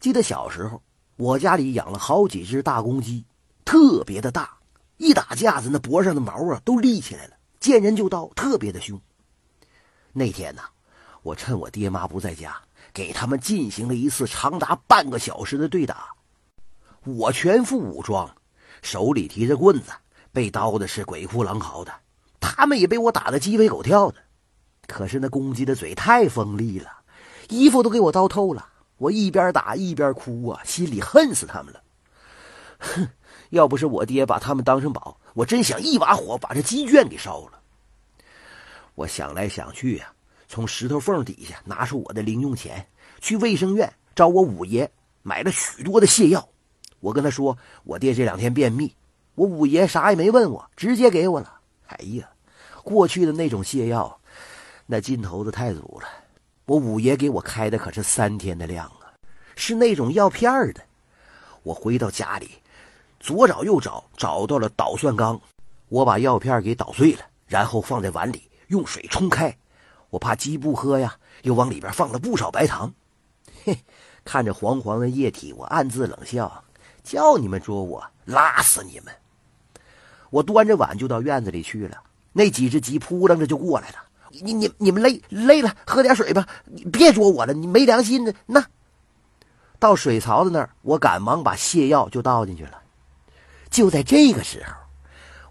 [0.00, 0.80] 记得小时候，
[1.16, 3.24] 我家里养了好几只大公鸡，
[3.64, 4.56] 特别的大，
[4.96, 9.00] 一打架子那脖上的毛啊都立起来了，见人就叨，特别的凶。
[10.12, 10.62] 那天呢，
[11.22, 12.56] 我趁我爹妈不在家，
[12.92, 16.06] 给他们进行了一次长达半个小时的对打。
[17.02, 18.30] 我全副武装，
[18.82, 19.90] 手里提着棍子，
[20.30, 21.92] 被刀的是鬼哭狼嚎的，
[22.38, 24.18] 他们也被我打得鸡飞狗跳的。
[24.86, 26.88] 可是那公鸡的嘴太锋利了，
[27.48, 28.64] 衣服都给我刀透了。
[28.98, 31.82] 我一边打一边哭啊，心里恨死他们了。
[32.78, 33.08] 哼，
[33.50, 37.60] 要不是我爹把他们当成宝，我真想一把火把这鸡圈给烧了。
[38.94, 40.12] 我想来想去呀，
[40.48, 42.84] 从石头缝底下拿出我的零用钱，
[43.20, 44.90] 去卫生院找我五爷
[45.22, 46.46] 买了许多的泻药。
[47.00, 48.92] 我跟他说，我爹这两天便秘，
[49.36, 51.60] 我五爷啥也没问我，直接给我了。
[51.86, 52.28] 哎呀，
[52.82, 54.20] 过去的那种泻药，
[54.84, 56.08] 那劲头子太足了。
[56.66, 58.97] 我五爷给我开的可是三天的量啊，
[59.58, 60.80] 是那种药片的。
[61.64, 62.48] 我回到家里，
[63.18, 65.38] 左找右找，找到了捣蒜缸。
[65.88, 69.54] 我把药片给捣碎了，然后放在碗里，用水冲开。
[70.10, 72.94] 我怕鸡不喝呀，又往里边放了不少白糖。
[73.64, 73.76] 嘿，
[74.24, 76.64] 看着黄黄的液体，我暗自冷笑：
[77.02, 79.12] 叫你们捉我，拉死你们！
[80.30, 82.00] 我端着碗就到院子里去了。
[82.32, 83.96] 那几只鸡扑棱着就过来了。
[84.30, 86.46] 你你你们累累了，喝点水吧。
[86.64, 88.32] 你别捉我了，你没良心的。
[88.46, 88.64] 那
[89.78, 92.82] 到水槽子那儿，我赶忙把泻药就倒进去了。
[93.70, 94.72] 就在这个时候，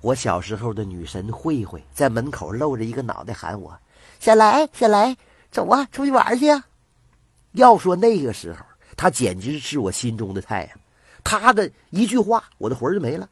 [0.02, 3.78] 我小时候的女神慧慧在门口露着一个脑袋喊我
[4.20, 5.16] ：“小来，小来，
[5.52, 6.66] 走啊，出去玩去啊！”
[7.53, 8.59] 要说那个时候，
[8.95, 10.80] 她简直是我心中的太阳。
[11.23, 13.30] 她的一句话，我的魂就没了。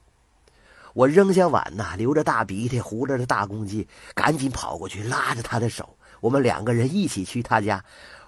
[0.93, 7.83] 我扔下碗呐，流着大鼻涕，糊着的大公鸡，赶紧跑过去，拉着他的手，我们两个人一起去他家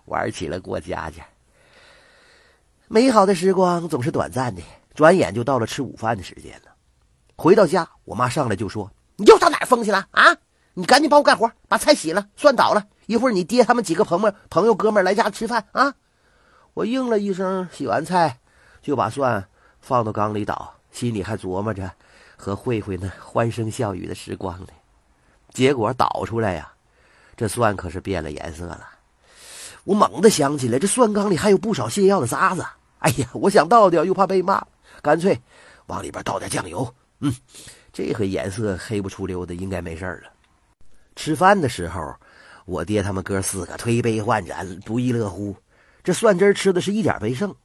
[0.05, 1.25] 玩起了过家家。
[2.89, 4.61] 美好的时光总是短暂的，
[4.95, 6.71] 转眼就到了吃午饭的时间了。
[7.35, 10.37] 回到家，我妈上来就说：“你又上哪儿疯去了啊？
[10.73, 12.87] 你赶紧帮我干活，把菜洗了，蒜倒了。
[13.07, 15.95] 一会儿你爹他们几个朋友、朋友、哥们来家吃饭啊。”
[16.75, 18.39] 我应了一声，洗完菜
[18.81, 19.49] 就把蒜
[19.81, 21.91] 放到缸里倒，心里还琢磨着。
[22.37, 24.67] 和慧慧那欢声笑语的时光呢？
[25.49, 26.71] 结果倒出来呀，
[27.35, 28.87] 这蒜可是变了颜色了。
[29.87, 32.61] 我猛地想起来，这蒜缸里还有不少泻药的渣子。
[32.99, 34.61] 哎呀，我想倒掉又怕被骂，
[35.01, 35.39] 干脆
[35.85, 36.93] 往里边倒点酱油。
[37.21, 37.33] 嗯，
[37.93, 40.29] 这回颜色黑不出溜的，应该没事了。
[41.15, 42.13] 吃饭的时候，
[42.65, 45.55] 我爹他们哥四个推杯换盏，不亦乐乎。
[46.03, 47.55] 这蒜汁吃的是一点没剩。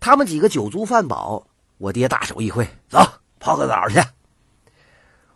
[0.00, 1.46] 他们几个酒足饭饱，
[1.78, 2.98] 我爹大手一挥，走。
[3.38, 4.02] 泡个澡去。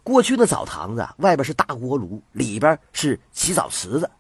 [0.02, 4.10] 过去的澡堂子外边是大锅炉，里边是洗澡池子。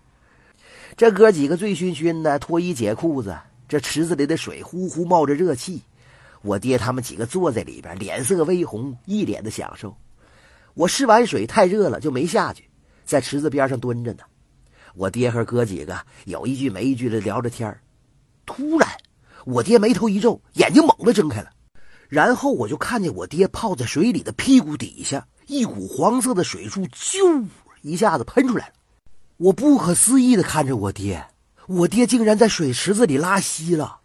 [0.96, 3.36] 这哥几个醉醺醺的，脱衣解裤子，
[3.68, 5.82] 这池子里的水呼呼冒着热气。
[6.40, 9.96] 我爹他们几个坐在里边，脸色微红，一脸的享受。
[10.74, 12.68] 我试完水太热了，就没下去，
[13.04, 14.20] 在池子边上蹲着呢。
[14.94, 17.76] 我爹和哥几个有一句没一句的聊着天
[18.46, 18.88] 突然，
[19.44, 21.50] 我爹眉头一皱，眼睛猛地睁开了。
[22.08, 27.44] 然后我就看见我爹泡在水里的屁股底下，一股黄色的水柱啾
[27.82, 28.74] 一下子喷出来了。
[29.36, 31.26] 我不可思议的看着我爹，
[31.66, 33.98] 我爹竟然在水池子里拉稀了。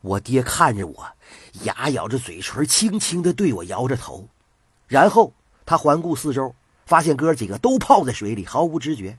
[0.00, 1.06] 我爹看着我，
[1.64, 4.28] 牙咬着嘴唇，轻轻的对我摇着头。
[4.86, 5.32] 然后
[5.66, 6.54] 他环顾四周，
[6.86, 9.18] 发现哥几个都泡在水里，毫无知觉。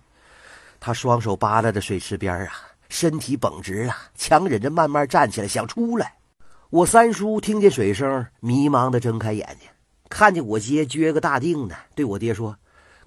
[0.80, 2.54] 他双手扒拉着水池边啊，
[2.88, 6.16] 身体绷直啊，强忍着慢慢站起来，想出来。
[6.70, 9.68] 我三叔听见水声，迷茫的睁开眼睛，
[10.08, 12.58] 看见我爹撅个大腚呢，对我爹说：“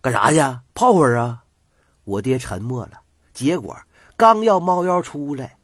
[0.03, 0.39] 干啥去？
[0.75, 1.45] 泡会儿啊！”
[2.09, 2.93] 我爹沉默了。
[3.35, 3.77] 结果
[4.17, 5.57] 刚要猫腰出来，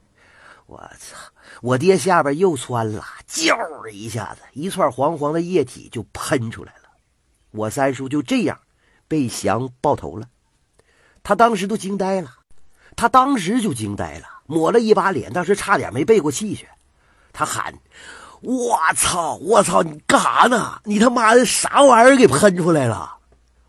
[0.66, 1.16] 我操！
[1.62, 6.90] 我爹下边又窜了，啾一下子，一串黄黄的液体就喷出来了。
[7.50, 8.58] 我三叔就这样
[9.08, 10.26] 被翔爆头了。
[11.22, 12.30] 他当时都惊呆了，
[12.94, 16.68] 他当时就惊呆了，抹了一把脸，当时差点没背过气去。
[17.32, 17.74] 他喊
[18.42, 19.36] ：“我操！
[19.36, 19.82] 我操！
[19.82, 20.80] 你干啥呢？
[20.84, 23.16] 你他妈的啥玩意儿给喷出来了？”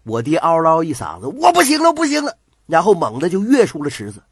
[0.04, 4.24] 我爹嗷唠一嗓子：“我不行了，不行了！”然后猛地就跃出了池子。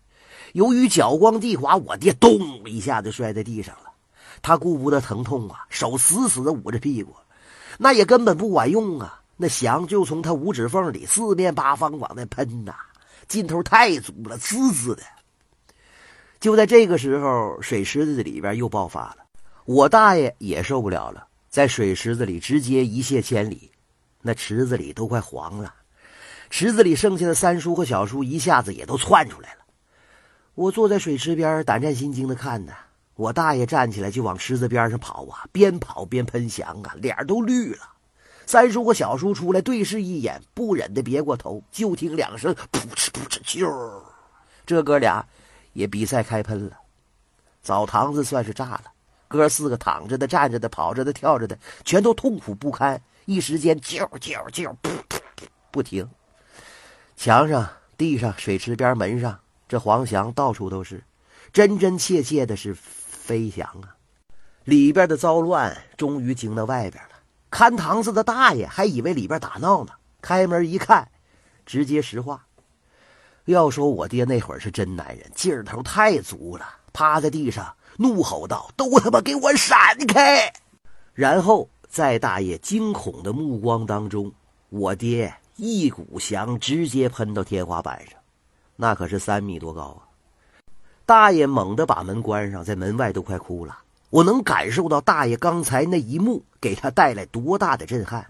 [0.53, 3.91] 由于脚光地滑，我爹咚一下子摔在地上了。
[4.41, 7.15] 他顾不得疼痛啊，手死死的捂着屁股，
[7.77, 9.21] 那也根本不管用啊！
[9.35, 12.75] 那翔就从他五指缝里四面八方往那喷呐，
[13.27, 15.01] 劲头太足了，滋滋的。
[16.39, 19.17] 就在这个时候，水池子里边又爆发了。
[19.65, 23.71] 我大爷也受不了了，在水池子里直接一泻千里，
[24.21, 25.73] 那池子里都快黄了。
[26.55, 29.61] 池子里剩下的三叔和小叔一下子也都窜出来了。
[30.53, 32.73] 我坐在水池边，胆战心惊的看呢。
[33.15, 37.79] 我大爷站起来就往池子边上跑啊，边跑边喷翔啊，脸都绿了。
[38.45, 44.03] 三叔和小叔出来对视一眼，不忍的别过头，就听两声噗嗤噗嗤啾，
[44.63, 45.25] 这哥俩
[45.73, 46.77] 也比赛开喷了。
[47.63, 48.83] 澡堂子算是炸了，
[49.27, 56.07] 哥四个躺着的、站着的、跑着的、跳着的，全都痛苦不堪，一时间啾啾啾，噗噗噗不停。
[57.15, 61.03] 墙上、地上、水池边、门上，这黄翔到处都是，
[61.51, 62.75] 真真切切的是。
[63.23, 63.95] 飞翔啊！
[64.65, 67.11] 里边的糟乱终于惊到外边了。
[67.49, 71.07] 看堂子的大爷还以为里边打闹呢，开门一看，
[71.65, 72.45] 直接实话。
[73.45, 80.51] 要说我爹那会儿是真男人，劲头太足了，趴在地上怒吼道：“都他妈给我闪开！”
[81.15, 84.33] 然后在大爷惊恐的目光当中，
[84.67, 88.19] 我爹一股翔直接喷到天花板上，
[88.75, 90.01] 那可是三米多高啊！
[91.05, 93.77] 大爷猛地把门关上，在门外都快哭了。
[94.09, 98.25] 我能感受到大爷刚才那一幕给他带来多大的震撼。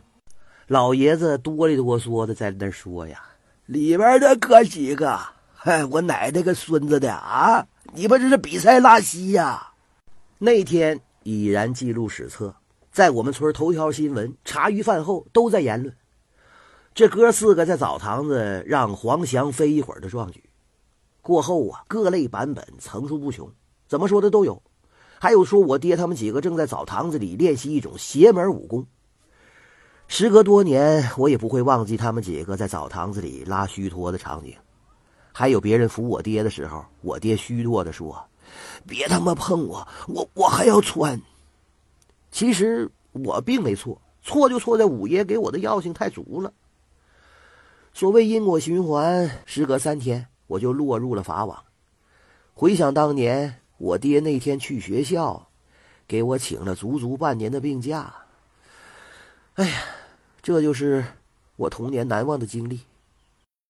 [0.67, 3.21] 老爷子哆里哆嗦的在那说：“呀，
[3.67, 5.19] 里边的哥几个，
[5.53, 7.65] 嗨，我奶奶个孙子的啊！
[7.93, 9.71] 你们这是比赛拉稀呀？”
[10.39, 12.53] 那天已然记录史册，
[12.91, 15.95] 在我们村头条新闻，茶余饭后都在言论。
[16.93, 20.43] 这哥四个在澡堂子让黄翔飞一会儿的壮举。
[21.23, 23.49] 过后啊，各类版本层出不穷，
[23.87, 24.61] 怎么说的都有。
[25.19, 28.85] 还有说我爹他们几个正在澡堂子里练习一种邪门武功。
[30.07, 34.53] 时隔多年，我也不会忘记他们几个在澡堂子里拉虚脱的场景。
[35.31, 38.23] 还有别人扶我爹的时候，我爹虚弱的说
[38.85, 41.19] ：“别他妈碰我，我我还要穿。”
[42.29, 46.53] 其实我并没错，错就错在五爷给我的药性太足了。
[47.93, 50.27] 所谓因果循环，时隔三天。
[50.47, 51.63] 我就落入了法网。
[52.53, 55.47] 回想当年，我爹那天去学校，
[56.07, 58.13] 给我请了足足半年的病假。
[59.55, 59.81] 哎呀，
[60.41, 61.03] 这就是
[61.55, 62.81] 我童年难忘的经历。